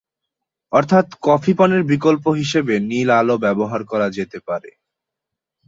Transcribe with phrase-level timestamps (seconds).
[0.73, 4.71] অর্থাত্, কফি পানের বিকল্প হিসেবে নীল আলো ব্যবহার করা যেতে পারে।